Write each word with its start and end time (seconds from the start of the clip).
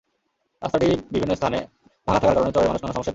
রাস্তাটি 0.61 0.87
বিভিন্ন 1.13 1.33
স্থানে 1.35 1.59
ভাঙা 2.07 2.19
থাকার 2.19 2.35
কারণে 2.35 2.51
চরের 2.53 2.69
মানুষ 2.69 2.81
নানা 2.81 2.93
সমস্যায় 2.93 2.97
পড়ে। 2.97 3.09